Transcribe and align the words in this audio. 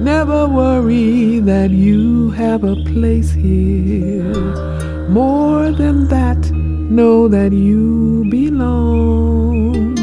Never 0.00 0.48
worry 0.48 1.40
that 1.40 1.70
you 1.70 2.30
have 2.30 2.64
a 2.64 2.74
place 2.74 3.32
here. 3.32 4.32
More 5.10 5.70
than 5.72 6.08
that, 6.08 6.50
know 6.50 7.28
that 7.28 7.52
you 7.52 8.26
belong. 8.30 9.98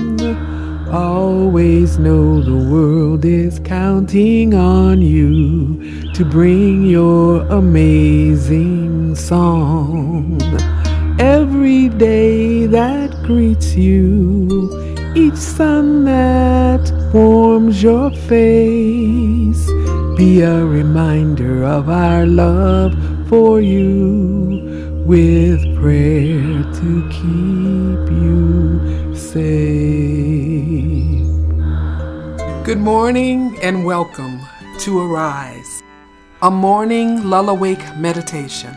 Always 0.91 1.97
know 1.97 2.41
the 2.43 2.69
world 2.71 3.25
is 3.25 3.59
counting 3.59 4.53
on 4.53 5.01
you 5.01 6.13
to 6.13 6.23
bring 6.23 6.83
your 6.83 7.41
amazing 7.47 9.15
song. 9.15 10.39
Every 11.19 11.89
day 11.89 12.67
that 12.67 13.09
greets 13.23 13.73
you, 13.73 14.95
each 15.17 15.33
sun 15.33 16.03
that 16.05 16.91
warms 17.11 17.81
your 17.81 18.11
face, 18.11 19.65
be 20.15 20.41
a 20.41 20.63
reminder 20.63 21.63
of 21.63 21.89
our 21.89 22.27
love 22.27 22.93
for 23.27 23.59
you 23.59 25.01
with 25.07 25.59
prayer 25.79 26.61
to 26.71 27.09
keep 27.09 28.11
you 28.21 29.15
safe. 29.15 29.57
Good 32.63 32.77
morning 32.77 33.57
and 33.63 33.85
welcome 33.85 34.39
to 34.81 34.99
Arise, 34.99 35.81
a 36.43 36.51
morning 36.51 37.27
lull-awake 37.27 37.97
meditation 37.97 38.75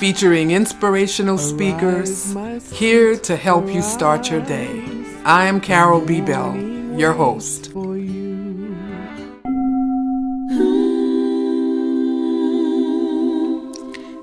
featuring 0.00 0.50
inspirational 0.50 1.38
speakers 1.38 2.34
here 2.72 3.16
to 3.16 3.36
help 3.36 3.68
you 3.72 3.82
start 3.82 4.28
your 4.28 4.40
day. 4.40 5.05
I 5.26 5.46
am 5.46 5.60
Carol 5.60 6.00
B. 6.00 6.20
Bell, 6.20 6.56
your 6.96 7.12
host. 7.12 7.72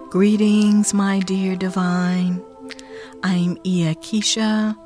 Greetings, 0.09 0.93
my 0.93 1.19
dear 1.19 1.57
divine. 1.57 2.41
I'm 3.21 3.57
Ia 3.65 3.95
Keisha, 3.95 4.77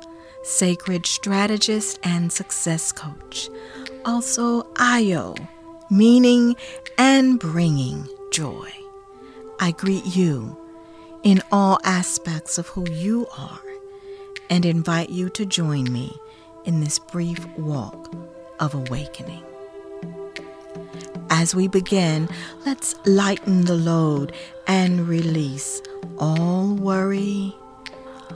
sacred 0.42 1.06
strategist 1.06 2.00
and 2.02 2.32
success 2.32 2.90
coach. 2.90 3.48
Also, 4.04 4.64
Ayo, 4.74 5.38
meaning 5.88 6.56
and 6.98 7.38
bringing 7.38 8.08
joy. 8.32 8.68
I 9.60 9.70
greet 9.70 10.16
you 10.16 10.58
in 11.22 11.42
all 11.52 11.78
aspects 11.84 12.58
of 12.58 12.66
who 12.66 12.90
you 12.90 13.28
are 13.38 13.60
and 14.50 14.64
invite 14.64 15.10
you 15.10 15.28
to 15.30 15.44
join 15.46 15.92
me 15.92 16.16
in 16.64 16.80
this 16.80 16.98
brief 16.98 17.46
walk 17.56 18.14
of 18.60 18.74
awakening. 18.74 19.42
As 21.30 21.54
we 21.54 21.68
begin, 21.68 22.28
let's 22.66 22.94
lighten 23.06 23.64
the 23.66 23.74
load 23.74 24.32
and 24.66 25.06
release 25.08 25.80
all 26.18 26.74
worry. 26.74 27.54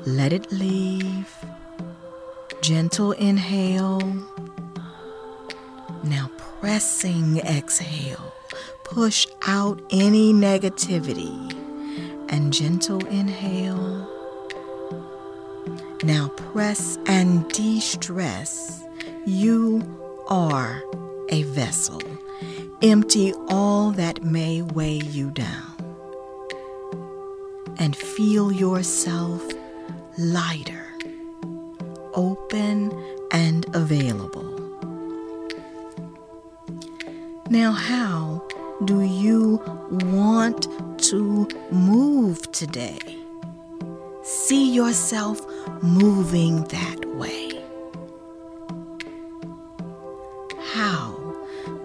Let 0.04 0.32
it 0.32 0.52
leave. 0.52 1.34
Gentle 2.60 3.12
inhale. 3.12 4.00
Now 6.04 6.30
pressing 6.60 7.38
exhale. 7.38 8.32
Push 8.84 9.26
out 9.46 9.80
any 9.90 10.32
negativity. 10.32 11.52
And 12.28 12.52
gentle 12.52 13.04
inhale. 13.06 14.21
Now 16.02 16.28
press 16.28 16.98
and 17.06 17.48
de 17.50 17.80
stress. 17.80 18.82
You 19.26 19.82
are 20.28 20.82
a 21.28 21.42
vessel. 21.44 22.02
Empty 22.82 23.32
all 23.48 23.92
that 23.92 24.22
may 24.24 24.62
weigh 24.62 24.96
you 24.98 25.30
down 25.30 25.72
and 27.78 27.96
feel 27.96 28.52
yourself 28.52 29.42
lighter, 30.18 30.86
open, 32.14 32.92
and 33.30 33.66
available. 33.74 34.48
Now, 37.50 37.72
how 37.72 38.42
do 38.84 39.02
you 39.02 39.60
want 39.90 40.66
to 41.10 41.48
move 41.70 42.50
today? 42.52 42.98
See 44.22 44.72
yourself 44.72 45.44
moving 45.82 46.64
that 46.64 47.04
way. 47.16 47.62
How 50.72 51.18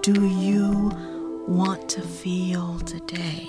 do 0.01 0.27
you 0.27 0.91
want 1.47 1.89
to 1.89 2.01
feel 2.01 2.79
today? 2.79 3.47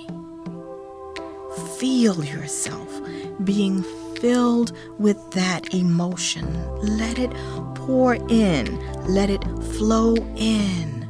Feel 1.78 2.24
yourself 2.24 3.00
being 3.44 3.84
filled 4.20 4.72
with 4.98 5.30
that 5.32 5.72
emotion. 5.72 6.46
Let 6.80 7.18
it 7.18 7.30
pour 7.74 8.14
in, 8.28 8.78
let 9.06 9.30
it 9.30 9.44
flow 9.76 10.14
in, 10.36 11.06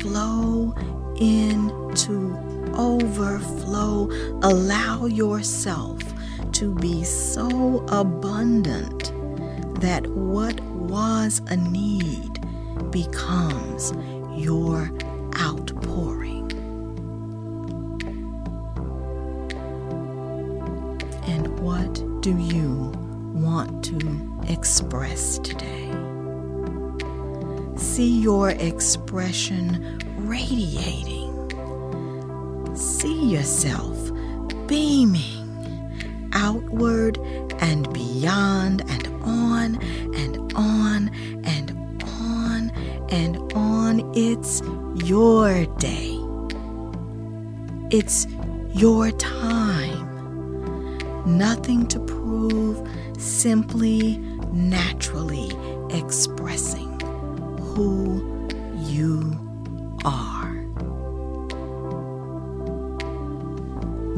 flow 0.00 0.74
into 1.16 2.36
overflow. 2.74 4.10
Allow 4.42 5.06
yourself 5.06 6.02
to 6.62 6.72
be 6.76 7.02
so 7.02 7.84
abundant 7.88 9.10
that 9.80 10.06
what 10.06 10.60
was 10.60 11.42
a 11.48 11.56
need 11.56 12.38
becomes 12.92 13.92
your 14.36 14.88
outpouring. 15.40 16.52
And 21.26 21.58
what 21.58 21.94
do 22.20 22.38
you 22.38 22.92
want 23.34 23.84
to 23.86 24.40
express 24.46 25.38
today? 25.38 25.90
See 27.74 28.20
your 28.20 28.50
expression 28.50 29.98
radiating. 30.18 31.32
See 32.76 33.30
yourself 33.30 33.98
beaming 34.68 35.41
outward 36.32 37.18
and 37.60 37.92
beyond 37.92 38.82
and 38.90 39.08
on 39.22 39.82
and 40.14 40.52
on 40.54 41.10
and 41.44 42.02
on 42.04 42.70
and 43.10 43.52
on. 43.54 44.12
It's 44.14 44.62
your 45.04 45.66
day. 45.76 46.18
It's 47.90 48.26
your 48.74 49.10
time. 49.12 50.08
Nothing 51.26 51.86
to 51.88 52.00
prove, 52.00 52.88
simply 53.18 54.18
naturally 54.52 55.50
expressing 55.90 56.98
who 57.60 58.31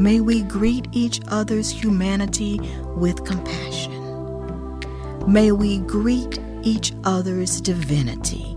May 0.05 0.21
we 0.21 0.43
greet 0.43 0.87
each 0.93 1.23
other's 1.29 1.71
humanity 1.71 2.61
with 2.95 3.25
compassion. 3.25 4.79
May 5.27 5.51
we 5.51 5.79
greet 5.79 6.39
each 6.61 6.93
other's 7.05 7.59
divinity 7.59 8.55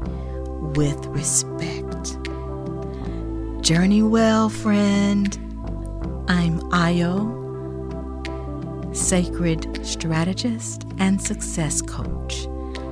with 0.75 1.05
respect. 1.05 2.17
Journey 3.61 4.03
well, 4.03 4.49
friend. 4.49 5.33
I'm 6.27 6.59
Ayo, 6.71 7.15
sacred 8.93 9.85
strategist 9.85 10.83
and 10.99 11.21
success 11.21 11.81
coach, 11.81 12.45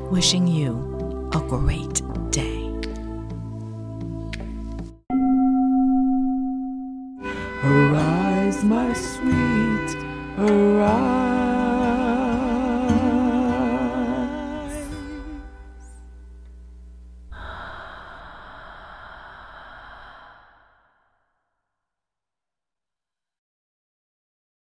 wishing 0.10 0.48
you 0.48 1.30
a 1.34 1.42
great 1.42 2.02
day. 2.32 2.66
Arise, 8.46 8.64
my 8.64 8.94
sweet, 8.94 9.98
arise. 10.38 11.55